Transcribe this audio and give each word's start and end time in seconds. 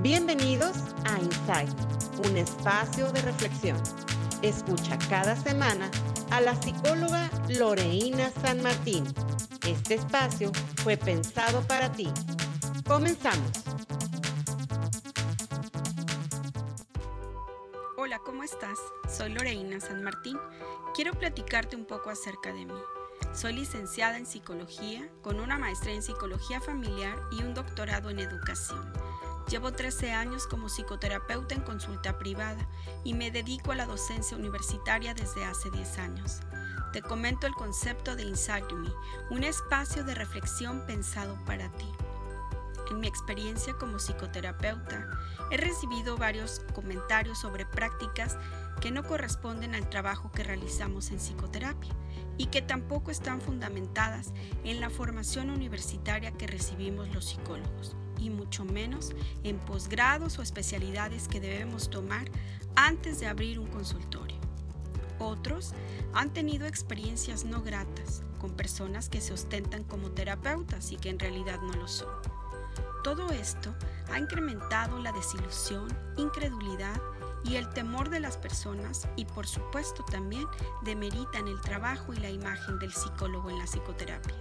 Bienvenidos 0.00 0.76
a 1.04 1.20
Insight, 1.20 1.70
un 2.26 2.36
espacio 2.36 3.12
de 3.12 3.20
reflexión. 3.20 3.76
Escucha 4.40 4.98
cada 5.10 5.36
semana 5.36 5.90
a 6.30 6.40
la 6.40 6.54
psicóloga 6.60 7.30
Loreína 7.50 8.30
San 8.42 8.62
Martín. 8.62 9.04
Este 9.66 9.94
espacio 9.94 10.50
fue 10.82 10.96
pensado 10.96 11.60
para 11.68 11.92
ti. 11.92 12.10
Comenzamos. 12.88 13.50
Hola, 17.98 18.18
¿cómo 18.24 18.42
estás? 18.42 18.78
Soy 19.14 19.30
Loreína 19.32 19.78
San 19.78 20.02
Martín. 20.02 20.38
Quiero 20.94 21.12
platicarte 21.12 21.76
un 21.76 21.84
poco 21.84 22.08
acerca 22.08 22.52
de 22.52 22.64
mí. 22.64 22.80
Soy 23.34 23.52
licenciada 23.52 24.16
en 24.16 24.26
psicología, 24.26 25.08
con 25.22 25.38
una 25.38 25.58
maestría 25.58 25.94
en 25.94 26.02
psicología 26.02 26.60
familiar 26.60 27.16
y 27.30 27.42
un 27.42 27.54
doctorado 27.54 28.10
en 28.10 28.18
educación. 28.18 28.92
Llevo 29.48 29.72
13 29.72 30.12
años 30.12 30.46
como 30.46 30.68
psicoterapeuta 30.68 31.54
en 31.54 31.62
consulta 31.62 32.18
privada 32.18 32.66
y 33.04 33.14
me 33.14 33.30
dedico 33.30 33.72
a 33.72 33.76
la 33.76 33.86
docencia 33.86 34.36
universitaria 34.36 35.14
desde 35.14 35.44
hace 35.44 35.70
10 35.70 35.98
años. 35.98 36.40
Te 36.92 37.02
comento 37.02 37.46
el 37.46 37.54
concepto 37.54 38.16
de 38.16 38.22
Inside 38.24 38.72
Me, 38.74 38.90
un 39.30 39.44
espacio 39.44 40.04
de 40.04 40.14
reflexión 40.14 40.84
pensado 40.86 41.36
para 41.46 41.68
ti. 41.70 41.90
En 42.92 43.00
mi 43.00 43.06
experiencia 43.08 43.72
como 43.72 43.96
psicoterapeuta, 43.96 45.08
he 45.50 45.56
recibido 45.56 46.18
varios 46.18 46.60
comentarios 46.74 47.38
sobre 47.38 47.64
prácticas 47.64 48.36
que 48.82 48.90
no 48.90 49.02
corresponden 49.02 49.74
al 49.74 49.88
trabajo 49.88 50.30
que 50.30 50.44
realizamos 50.44 51.10
en 51.10 51.16
psicoterapia 51.16 51.90
y 52.36 52.46
que 52.46 52.60
tampoco 52.60 53.10
están 53.10 53.40
fundamentadas 53.40 54.34
en 54.62 54.78
la 54.78 54.90
formación 54.90 55.48
universitaria 55.48 56.32
que 56.32 56.46
recibimos 56.46 57.08
los 57.14 57.24
psicólogos 57.24 57.96
y 58.18 58.28
mucho 58.28 58.66
menos 58.66 59.12
en 59.42 59.58
posgrados 59.58 60.38
o 60.38 60.42
especialidades 60.42 61.28
que 61.28 61.40
debemos 61.40 61.88
tomar 61.88 62.30
antes 62.76 63.20
de 63.20 63.26
abrir 63.26 63.58
un 63.58 63.68
consultorio. 63.68 64.36
Otros 65.18 65.72
han 66.12 66.30
tenido 66.34 66.66
experiencias 66.66 67.46
no 67.46 67.62
gratas 67.62 68.22
con 68.38 68.50
personas 68.50 69.08
que 69.08 69.22
se 69.22 69.32
ostentan 69.32 69.82
como 69.82 70.10
terapeutas 70.10 70.92
y 70.92 70.96
que 70.96 71.08
en 71.08 71.18
realidad 71.18 71.58
no 71.62 71.72
lo 71.72 71.88
son. 71.88 72.41
Todo 73.02 73.30
esto 73.30 73.74
ha 74.12 74.18
incrementado 74.18 74.98
la 74.98 75.10
desilusión, 75.10 75.88
incredulidad 76.16 77.00
y 77.44 77.56
el 77.56 77.68
temor 77.68 78.10
de 78.10 78.20
las 78.20 78.36
personas 78.36 79.08
y 79.16 79.24
por 79.24 79.46
supuesto 79.46 80.04
también 80.04 80.46
demeritan 80.82 81.48
el 81.48 81.60
trabajo 81.60 82.12
y 82.12 82.18
la 82.18 82.30
imagen 82.30 82.78
del 82.78 82.92
psicólogo 82.92 83.50
en 83.50 83.58
la 83.58 83.66
psicoterapia. 83.66 84.36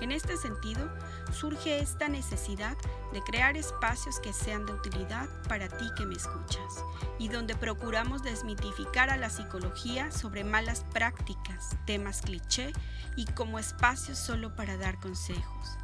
En 0.00 0.12
este 0.12 0.36
sentido, 0.36 0.90
surge 1.32 1.78
esta 1.78 2.08
necesidad 2.08 2.76
de 3.14 3.22
crear 3.22 3.56
espacios 3.56 4.20
que 4.20 4.34
sean 4.34 4.66
de 4.66 4.74
utilidad 4.74 5.26
para 5.48 5.68
ti 5.68 5.86
que 5.96 6.04
me 6.04 6.16
escuchas 6.16 6.84
y 7.18 7.28
donde 7.28 7.54
procuramos 7.54 8.22
desmitificar 8.22 9.08
a 9.08 9.16
la 9.16 9.30
psicología 9.30 10.12
sobre 10.12 10.44
malas 10.44 10.84
prácticas, 10.92 11.78
temas 11.86 12.20
cliché 12.20 12.74
y 13.16 13.24
como 13.24 13.58
espacios 13.58 14.18
solo 14.18 14.54
para 14.54 14.76
dar 14.76 15.00
consejos. 15.00 15.78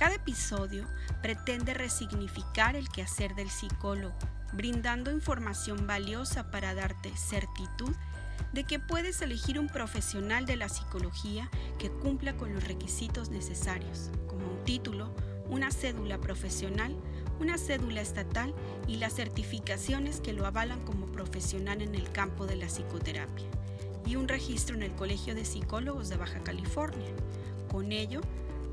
Cada 0.00 0.14
episodio 0.14 0.86
pretende 1.20 1.74
resignificar 1.74 2.74
el 2.74 2.88
quehacer 2.88 3.34
del 3.34 3.50
psicólogo, 3.50 4.14
brindando 4.54 5.10
información 5.10 5.86
valiosa 5.86 6.50
para 6.50 6.74
darte 6.74 7.14
certitud 7.18 7.94
de 8.54 8.64
que 8.64 8.78
puedes 8.78 9.20
elegir 9.20 9.58
un 9.58 9.68
profesional 9.68 10.46
de 10.46 10.56
la 10.56 10.70
psicología 10.70 11.50
que 11.78 11.90
cumpla 11.90 12.34
con 12.34 12.54
los 12.54 12.66
requisitos 12.66 13.28
necesarios, 13.28 14.10
como 14.26 14.46
un 14.46 14.64
título, 14.64 15.14
una 15.50 15.70
cédula 15.70 16.16
profesional, 16.16 16.96
una 17.38 17.58
cédula 17.58 18.00
estatal 18.00 18.54
y 18.88 18.96
las 18.96 19.12
certificaciones 19.12 20.22
que 20.22 20.32
lo 20.32 20.46
avalan 20.46 20.82
como 20.86 21.12
profesional 21.12 21.82
en 21.82 21.94
el 21.94 22.10
campo 22.10 22.46
de 22.46 22.56
la 22.56 22.68
psicoterapia, 22.68 23.50
y 24.06 24.16
un 24.16 24.28
registro 24.28 24.76
en 24.76 24.82
el 24.82 24.94
Colegio 24.94 25.34
de 25.34 25.44
Psicólogos 25.44 26.08
de 26.08 26.16
Baja 26.16 26.40
California. 26.40 27.10
Con 27.70 27.92
ello, 27.92 28.22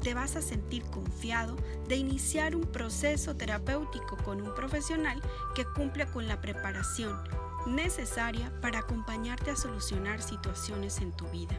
te 0.01 0.13
vas 0.13 0.35
a 0.35 0.41
sentir 0.41 0.83
confiado 0.85 1.55
de 1.87 1.95
iniciar 1.95 2.55
un 2.55 2.63
proceso 2.63 3.35
terapéutico 3.35 4.17
con 4.17 4.41
un 4.41 4.53
profesional 4.53 5.21
que 5.55 5.65
cumpla 5.65 6.05
con 6.07 6.27
la 6.27 6.41
preparación 6.41 7.17
necesaria 7.65 8.51
para 8.61 8.79
acompañarte 8.79 9.51
a 9.51 9.55
solucionar 9.55 10.21
situaciones 10.21 10.99
en 11.01 11.11
tu 11.11 11.27
vida 11.27 11.57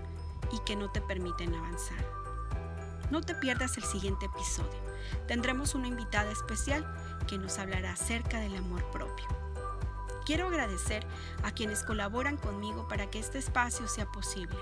y 0.52 0.58
que 0.64 0.76
no 0.76 0.90
te 0.90 1.00
permiten 1.00 1.54
avanzar. 1.54 2.04
No 3.10 3.20
te 3.22 3.34
pierdas 3.34 3.76
el 3.78 3.84
siguiente 3.84 4.26
episodio. 4.26 4.78
Tendremos 5.26 5.74
una 5.74 5.88
invitada 5.88 6.30
especial 6.30 6.86
que 7.26 7.38
nos 7.38 7.58
hablará 7.58 7.92
acerca 7.92 8.40
del 8.40 8.56
amor 8.56 8.84
propio. 8.90 9.26
Quiero 10.26 10.48
agradecer 10.48 11.06
a 11.42 11.52
quienes 11.52 11.82
colaboran 11.82 12.36
conmigo 12.36 12.86
para 12.86 13.08
que 13.10 13.18
este 13.18 13.38
espacio 13.38 13.88
sea 13.88 14.06
posible. 14.06 14.58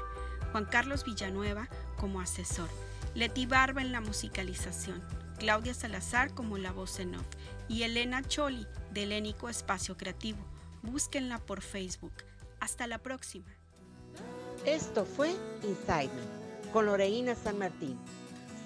Juan 0.52 0.64
Carlos 0.64 1.04
Villanueva 1.04 1.68
como 1.96 2.20
asesor, 2.20 2.68
Leti 3.16 3.46
Barba 3.46 3.80
en 3.80 3.92
la 3.92 4.02
musicalización, 4.02 5.02
Claudia 5.38 5.72
Salazar 5.72 6.34
como 6.34 6.58
la 6.58 6.70
voz 6.70 7.00
en 7.00 7.14
off 7.14 7.26
y 7.66 7.84
Elena 7.84 8.22
Choli 8.22 8.66
de 8.92 9.04
Helénico 9.04 9.48
Espacio 9.48 9.96
Creativo. 9.96 10.38
Búsquenla 10.82 11.38
por 11.38 11.62
Facebook. 11.62 12.12
Hasta 12.60 12.86
la 12.86 12.98
próxima. 12.98 13.46
Esto 14.66 15.06
fue 15.06 15.30
Inside 15.62 16.10
Me 16.12 16.70
con 16.72 16.84
Loreína 16.84 17.34
San 17.34 17.58
Martín. 17.58 17.98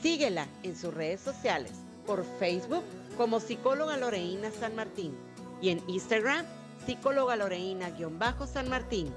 Síguela 0.02 0.48
en 0.64 0.76
sus 0.76 0.92
redes 0.92 1.20
sociales 1.20 1.70
por 2.04 2.24
Facebook 2.40 2.82
como 3.16 3.38
psicóloga 3.38 3.96
Loreína 3.98 4.50
San 4.50 4.74
Martín 4.74 5.16
y 5.62 5.68
en 5.68 5.80
Instagram 5.88 6.44
psicóloga 6.86 7.36
Loreína-San 7.36 8.68
Martín. 8.68 9.12